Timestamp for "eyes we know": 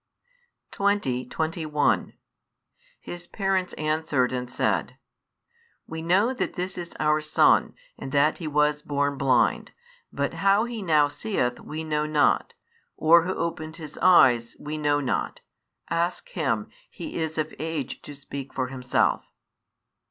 13.99-14.99